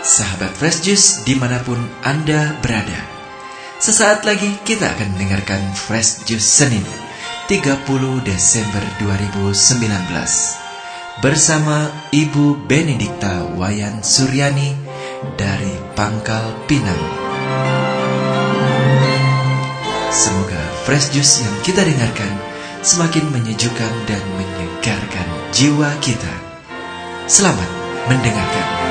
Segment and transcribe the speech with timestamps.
[0.00, 3.00] sahabat Fresh Juice di mana pun Anda berada.
[3.80, 6.84] Sesaat lagi kita akan mendengarkan Fresh Juice Senin
[7.48, 7.80] 30
[8.24, 14.76] Desember 2019 bersama Ibu Benedikta Wayan Suryani
[15.36, 17.00] dari Pangkal Pinang.
[20.12, 22.32] Semoga Fresh Juice yang kita dengarkan
[22.80, 26.32] semakin menyejukkan dan menyegarkan jiwa kita.
[27.28, 27.68] Selamat
[28.08, 28.89] mendengarkan.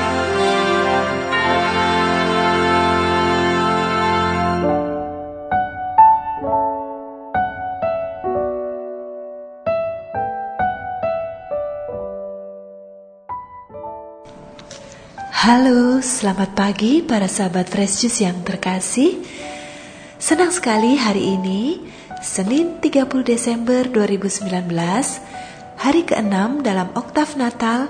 [15.40, 19.24] Halo, selamat pagi para sahabat Fresh Juice yang terkasih.
[20.20, 21.80] Senang sekali hari ini,
[22.20, 24.52] Senin 30 Desember 2019,
[25.80, 27.88] hari ke-6 dalam oktav Natal,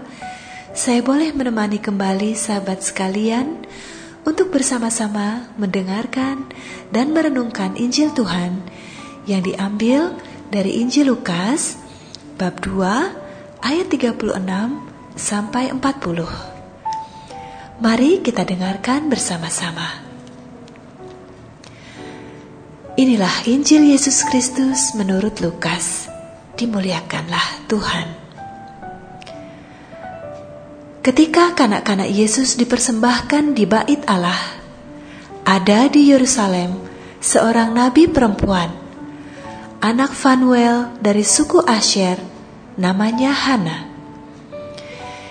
[0.78, 3.66] saya boleh menemani kembali sahabat sekalian
[4.23, 6.46] untuk bersama-sama mendengarkan
[6.95, 8.62] dan merenungkan Injil Tuhan
[9.26, 10.14] yang diambil
[10.54, 11.74] dari Injil Lukas
[12.38, 12.79] bab 2
[13.66, 14.38] ayat 36
[15.18, 16.60] sampai 40.
[17.80, 20.04] Mari kita dengarkan bersama-sama.
[23.00, 26.04] Inilah Injil Yesus Kristus menurut Lukas.
[26.60, 28.06] Dimuliakanlah Tuhan.
[31.01, 34.60] Ketika kanak-kanak Yesus dipersembahkan di bait Allah,
[35.48, 36.76] ada di Yerusalem
[37.24, 38.76] seorang nabi perempuan,
[39.80, 42.20] anak Fanuel dari suku Asher,
[42.76, 43.90] namanya Hana.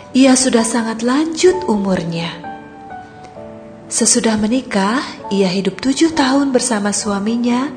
[0.09, 2.33] Ia sudah sangat lanjut umurnya.
[3.85, 7.69] Sesudah menikah, ia hidup tujuh tahun bersama suaminya,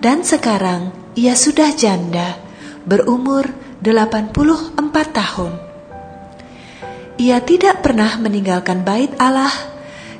[0.00, 2.40] dan sekarang ia sudah janda,
[2.88, 3.52] berumur
[3.84, 4.80] 84
[5.12, 5.52] tahun.
[7.20, 9.52] Ia tidak pernah meninggalkan bait Allah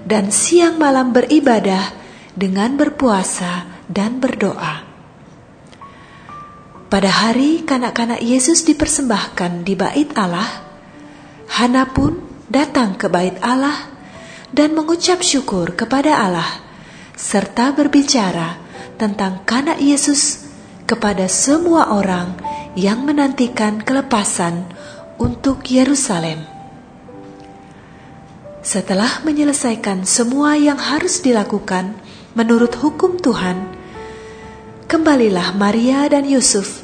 [0.05, 1.97] dan siang malam beribadah
[2.37, 4.85] dengan berpuasa dan berdoa.
[6.93, 10.72] Pada hari kanak-kanak Yesus dipersembahkan di bait Allah,
[11.53, 12.17] Hana pun
[12.49, 13.93] datang ke bait Allah
[14.57, 16.49] dan mengucap syukur kepada Allah
[17.13, 18.57] serta berbicara
[18.97, 20.49] tentang kanak Yesus
[20.89, 22.41] kepada semua orang
[22.73, 24.65] yang menantikan kelepasan
[25.21, 26.41] untuk Yerusalem.
[28.65, 31.93] Setelah menyelesaikan semua yang harus dilakukan
[32.33, 33.61] menurut hukum Tuhan,
[34.89, 36.81] kembalilah Maria dan Yusuf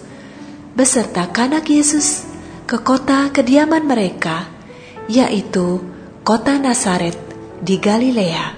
[0.77, 2.29] beserta kanak Yesus
[2.69, 4.58] ke kota kediaman mereka
[5.09, 5.81] yaitu
[6.23, 7.17] kota Nazaret
[7.65, 8.55] di Galilea.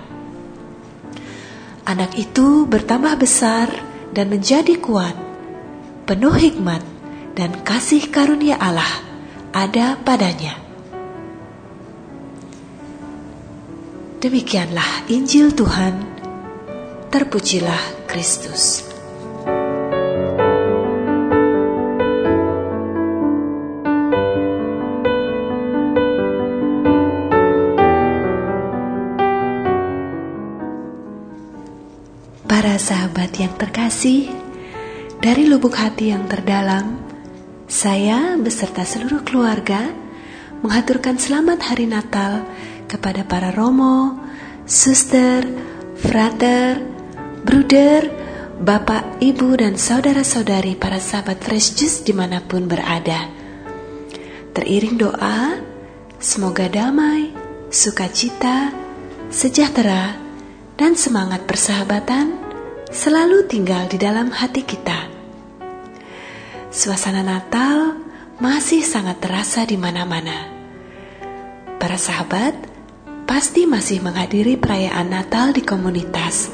[1.86, 3.70] Anak itu bertambah besar
[4.10, 5.14] dan menjadi kuat,
[6.04, 6.82] penuh hikmat
[7.38, 8.90] dan kasih karunia Allah
[9.54, 10.58] ada padanya.
[14.20, 15.96] Demikianlah Injil Tuhan.
[17.08, 18.89] Terpujilah Kristus.
[32.50, 34.26] Para sahabat yang terkasih,
[35.22, 36.98] dari lubuk hati yang terdalam,
[37.70, 39.86] saya beserta seluruh keluarga
[40.58, 42.42] mengaturkan selamat hari Natal
[42.90, 44.18] kepada para romo,
[44.66, 45.46] suster,
[45.94, 46.82] frater,
[47.46, 48.10] bruder,
[48.58, 53.30] bapak, ibu, dan saudara-saudari para sahabat Fresh Juice di mana pun berada.
[54.58, 55.54] Teriring doa,
[56.18, 57.30] semoga damai,
[57.70, 58.74] sukacita,
[59.30, 60.18] sejahtera,
[60.74, 62.39] dan semangat persahabatan
[62.90, 65.06] selalu tinggal di dalam hati kita.
[66.74, 67.94] Suasana Natal
[68.42, 70.50] masih sangat terasa di mana-mana.
[71.78, 72.54] Para sahabat
[73.30, 76.50] pasti masih menghadiri perayaan Natal di komunitas,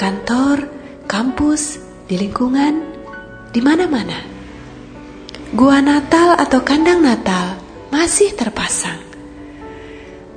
[0.00, 0.64] kantor,
[1.04, 1.76] kampus,
[2.08, 2.80] di lingkungan,
[3.52, 4.16] di mana-mana.
[5.52, 7.60] Gua Natal atau kandang Natal
[7.92, 9.02] masih terpasang,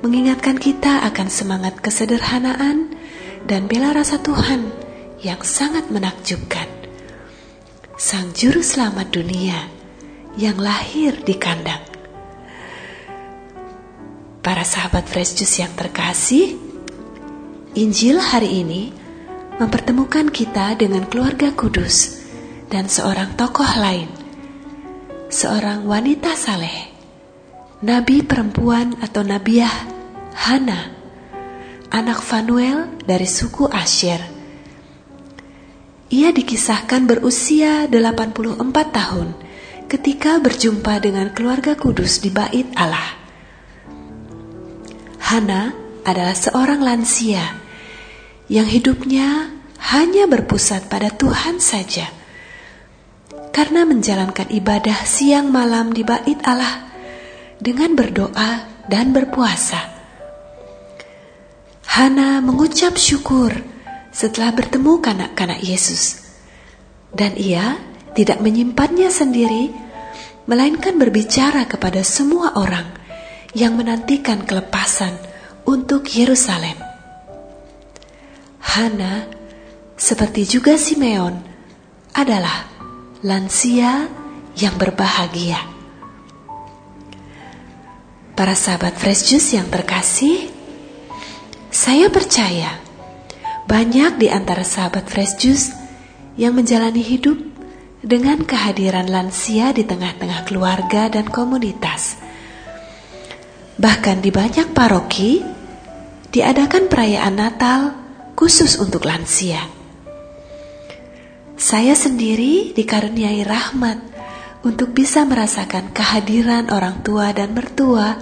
[0.03, 2.91] mengingatkan kita akan semangat kesederhanaan
[3.45, 4.82] dan bela rasa Tuhan
[5.23, 6.67] yang sangat menakjubkan.
[7.95, 9.71] Sang Juru Selamat dunia
[10.35, 11.79] yang lahir di kandang.
[14.43, 16.59] Para sahabat Fresh Juice yang terkasih,
[17.79, 18.91] Injil hari ini
[19.55, 22.27] mempertemukan kita dengan keluarga kudus
[22.67, 24.11] dan seorang tokoh lain,
[25.31, 26.91] seorang wanita saleh,
[27.79, 29.71] nabi perempuan atau nabiah
[30.35, 30.91] Hana,
[31.87, 34.42] anak Fanuel dari suku Asher
[36.13, 39.33] ia dikisahkan berusia 84 tahun
[39.89, 43.17] ketika berjumpa dengan keluarga kudus di bait Allah.
[45.17, 45.73] Hana
[46.05, 47.57] adalah seorang lansia
[48.45, 49.57] yang hidupnya
[49.89, 52.05] hanya berpusat pada Tuhan saja.
[53.49, 56.93] Karena menjalankan ibadah siang malam di bait Allah
[57.57, 59.81] dengan berdoa dan berpuasa.
[61.89, 63.72] Hana mengucap syukur
[64.13, 66.21] setelah bertemu kanak-kanak Yesus.
[67.09, 67.81] Dan ia
[68.13, 69.73] tidak menyimpannya sendiri,
[70.45, 72.85] melainkan berbicara kepada semua orang
[73.57, 75.17] yang menantikan kelepasan
[75.65, 76.77] untuk Yerusalem.
[78.61, 79.29] Hana,
[79.97, 81.37] seperti juga Simeon,
[82.13, 82.69] adalah
[83.25, 84.09] lansia
[84.57, 85.57] yang berbahagia.
[88.33, 90.49] Para sahabat Fresh Juice yang terkasih,
[91.69, 92.82] saya percaya
[93.63, 95.67] banyak di antara sahabat Fresh Juice
[96.35, 97.39] yang menjalani hidup
[98.03, 102.19] dengan kehadiran lansia di tengah-tengah keluarga dan komunitas.
[103.79, 105.39] Bahkan di banyak paroki
[106.29, 107.81] diadakan perayaan Natal
[108.35, 109.63] khusus untuk lansia.
[111.55, 113.97] Saya sendiri dikaruniai rahmat
[114.67, 118.19] untuk bisa merasakan kehadiran orang tua dan mertua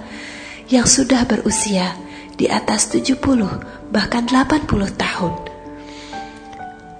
[0.70, 2.11] yang sudah berusia
[2.42, 3.22] di atas 70
[3.94, 4.66] bahkan 80
[4.98, 5.34] tahun.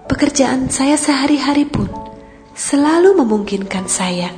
[0.06, 1.90] Pekerjaan saya sehari-hari pun
[2.54, 4.30] selalu memungkinkan saya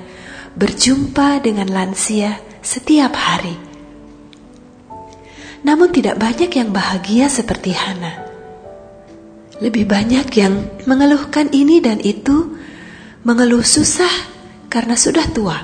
[0.56, 3.75] berjumpa dengan lansia setiap hari
[5.65, 8.21] namun tidak banyak yang bahagia seperti Hana.
[9.65, 12.53] Lebih banyak yang mengeluhkan ini dan itu,
[13.25, 14.12] mengeluh susah
[14.69, 15.56] karena sudah tua.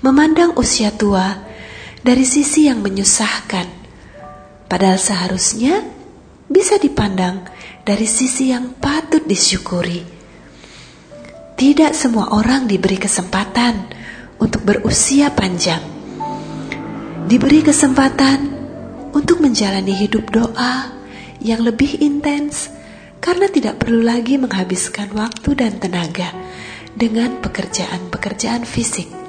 [0.00, 1.51] Memandang usia tua
[2.02, 3.66] dari sisi yang menyusahkan,
[4.66, 5.80] padahal seharusnya
[6.50, 7.46] bisa dipandang
[7.86, 10.02] dari sisi yang patut disyukuri.
[11.56, 13.74] Tidak semua orang diberi kesempatan
[14.42, 16.02] untuk berusia panjang
[17.32, 18.50] diberi kesempatan
[19.14, 20.90] untuk menjalani hidup doa
[21.40, 22.68] yang lebih intens
[23.22, 26.34] karena tidak perlu lagi menghabiskan waktu dan tenaga
[26.92, 29.21] dengan pekerjaan-pekerjaan fisik.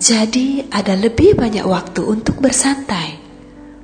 [0.00, 3.20] Jadi, ada lebih banyak waktu untuk bersantai,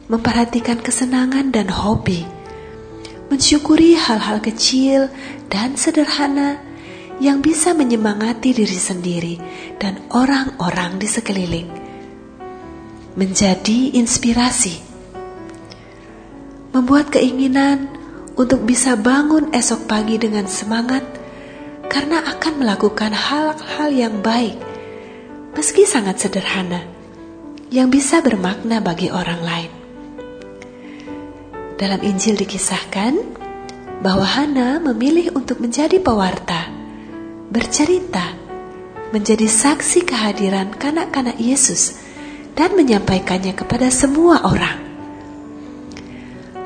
[0.08, 2.24] memperhatikan kesenangan dan hobi,
[3.28, 5.12] mensyukuri hal-hal kecil
[5.52, 6.56] dan sederhana
[7.20, 9.36] yang bisa menyemangati diri sendiri
[9.76, 11.68] dan orang-orang di sekeliling
[13.16, 14.76] menjadi inspirasi,
[16.76, 17.88] membuat keinginan
[18.36, 21.00] untuk bisa bangun esok pagi dengan semangat
[21.88, 24.60] karena akan melakukan hal-hal yang baik,
[25.56, 26.84] meski sangat sederhana,
[27.72, 29.72] yang bisa bermakna bagi orang lain.
[31.80, 33.16] Dalam Injil dikisahkan
[34.04, 36.68] bahwa Hana memilih untuk menjadi pewarta,
[37.48, 38.36] bercerita,
[39.16, 42.04] menjadi saksi kehadiran kanak-kanak Yesus
[42.52, 44.76] dan menyampaikannya kepada semua orang.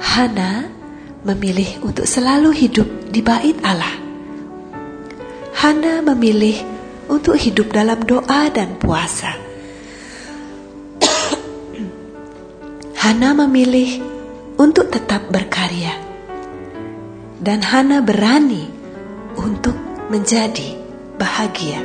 [0.02, 0.66] Hana
[1.22, 3.94] memilih untuk selalu hidup di bait Allah.
[5.58, 6.69] Hana memilih
[7.10, 9.34] untuk hidup dalam doa dan puasa.
[13.00, 13.98] Hana memilih
[14.54, 15.90] untuk tetap berkarya.
[17.42, 18.70] Dan Hana berani
[19.34, 19.74] untuk
[20.12, 20.78] menjadi
[21.18, 21.82] bahagia.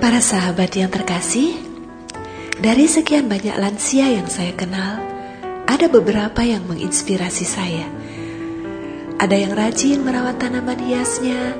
[0.00, 1.60] Para sahabat yang terkasih,
[2.58, 4.98] dari sekian banyak lansia yang saya kenal,
[5.68, 7.86] ada beberapa yang menginspirasi saya.
[9.20, 11.54] Ada yang rajin merawat tanaman hiasnya,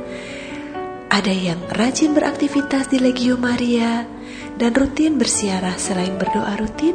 [1.10, 4.06] ada yang rajin beraktivitas di Legio Maria
[4.54, 6.94] dan rutin bersiarah selain berdoa rutin.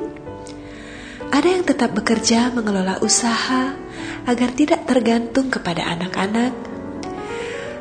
[1.36, 3.76] Ada yang tetap bekerja mengelola usaha
[4.24, 6.56] agar tidak tergantung kepada anak-anak.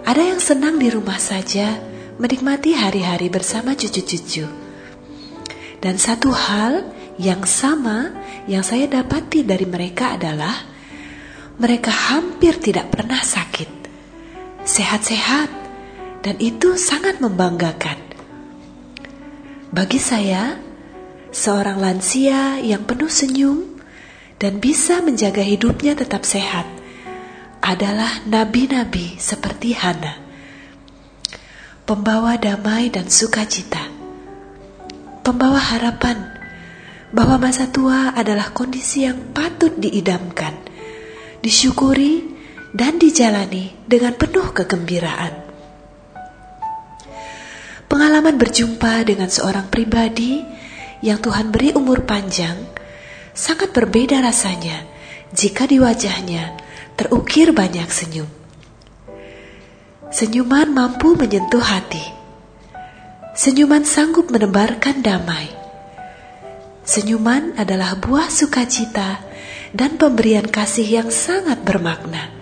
[0.05, 1.79] Ada yang senang di rumah saja,
[2.19, 4.65] menikmati hari-hari bersama cucu-cucu
[5.85, 6.81] dan satu hal
[7.21, 8.11] yang sama
[8.49, 10.65] yang saya dapati dari mereka adalah
[11.61, 13.71] mereka hampir tidak pernah sakit,
[14.65, 15.64] sehat-sehat,
[16.25, 18.01] dan itu sangat membanggakan.
[19.69, 20.57] Bagi saya,
[21.29, 23.77] seorang lansia yang penuh senyum
[24.41, 26.65] dan bisa menjaga hidupnya tetap sehat
[27.61, 30.17] adalah nabi-nabi seperti Hana,
[31.85, 33.95] pembawa damai dan sukacita
[35.25, 36.37] pembawa harapan
[37.17, 40.53] bahwa masa tua adalah kondisi yang patut diidamkan,
[41.41, 42.37] disyukuri,
[42.77, 45.44] dan dijalani dengan penuh kegembiraan.
[48.25, 50.41] Pengalaman berjumpa dengan seorang pribadi
[51.05, 52.57] yang Tuhan beri umur panjang
[53.37, 54.81] sangat berbeda rasanya
[55.37, 56.57] jika di wajahnya
[56.97, 58.25] terukir banyak senyum.
[60.09, 62.01] Senyuman mampu menyentuh hati
[63.37, 65.53] Senyuman sanggup menebarkan damai.
[66.81, 69.21] Senyuman adalah buah sukacita
[69.77, 72.33] dan pemberian kasih yang sangat bermakna.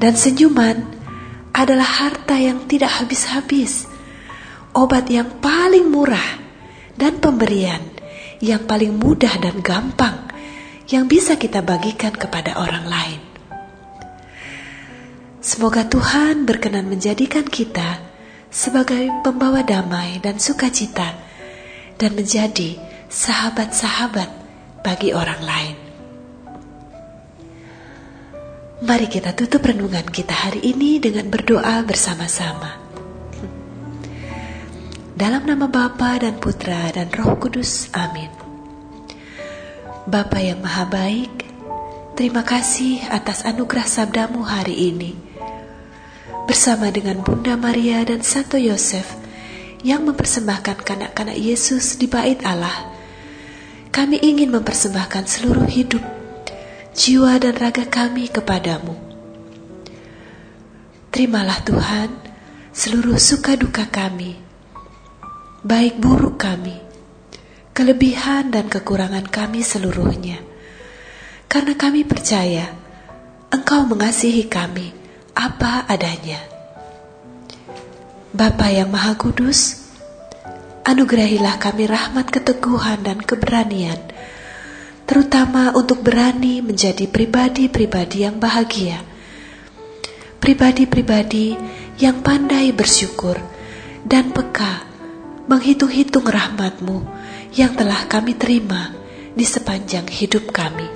[0.00, 0.80] Dan senyuman
[1.52, 3.92] adalah harta yang tidak habis-habis,
[4.76, 6.44] obat yang paling murah,
[7.00, 7.80] dan pemberian
[8.44, 10.28] yang paling mudah dan gampang
[10.92, 13.20] yang bisa kita bagikan kepada orang lain.
[15.40, 18.04] Semoga Tuhan berkenan menjadikan kita
[18.52, 21.16] sebagai pembawa damai dan sukacita,
[21.96, 22.76] dan menjadi
[23.08, 24.28] sahabat-sahabat
[24.84, 25.76] bagi orang lain.
[28.84, 32.85] Mari kita tutup renungan kita hari ini dengan berdoa bersama-sama.
[35.16, 38.28] Dalam nama Bapa dan Putra dan Roh Kudus, amin.
[40.04, 41.32] Bapa yang Maha Baik,
[42.20, 45.16] terima kasih atas anugerah sabdamu hari ini.
[46.44, 49.08] Bersama dengan Bunda Maria dan Santo Yosef
[49.80, 52.92] yang mempersembahkan kanak-kanak Yesus di bait Allah,
[53.96, 56.04] kami ingin mempersembahkan seluruh hidup
[56.92, 58.92] jiwa dan raga kami kepadamu.
[61.08, 62.12] Terimalah Tuhan
[62.76, 64.45] seluruh suka duka kami,
[65.66, 66.78] baik buruk kami,
[67.74, 70.38] kelebihan dan kekurangan kami seluruhnya.
[71.50, 72.70] Karena kami percaya
[73.50, 74.94] Engkau mengasihi kami
[75.34, 76.38] apa adanya.
[78.30, 79.90] Bapa yang Maha Kudus,
[80.86, 83.98] anugerahilah kami rahmat keteguhan dan keberanian
[85.06, 88.98] terutama untuk berani menjadi pribadi-pribadi yang bahagia,
[90.42, 91.54] pribadi-pribadi
[92.02, 93.38] yang pandai bersyukur
[94.02, 94.95] dan peka
[95.46, 97.06] menghitung-hitung rahmatmu
[97.54, 98.90] yang telah kami terima
[99.32, 100.88] di sepanjang hidup kami,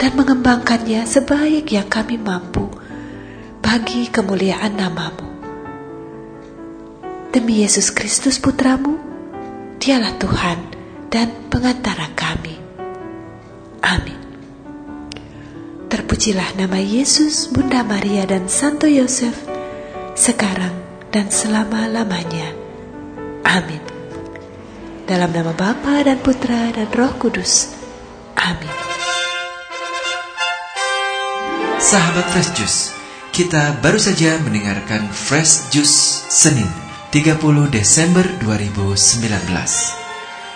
[0.00, 2.72] dan mengembangkannya sebaik yang kami mampu
[3.60, 5.28] bagi kemuliaan namamu.
[7.36, 8.96] Demi Yesus Kristus Putramu,
[9.76, 10.58] dialah Tuhan
[11.12, 12.56] dan pengantara kami.
[13.84, 14.20] Amin.
[15.92, 19.36] Terpujilah nama Yesus, Bunda Maria, dan Santo Yosef,
[20.16, 20.72] sekarang
[21.12, 22.65] dan selama-lamanya.
[23.56, 23.80] Amin.
[25.08, 27.72] Dalam nama Bapa dan Putra dan Roh Kudus.
[28.36, 28.68] Amin.
[31.80, 32.80] Sahabat Fresh Juice,
[33.32, 36.68] kita baru saja mendengarkan Fresh Juice Senin
[37.16, 37.40] 30
[37.72, 39.32] Desember 2019.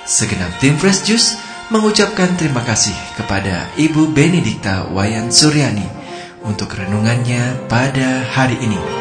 [0.05, 1.41] Segenap tim Fresh Juice
[1.73, 5.89] mengucapkan terima kasih kepada Ibu Benedikta Wayan Suryani
[6.45, 9.01] untuk renungannya pada hari ini.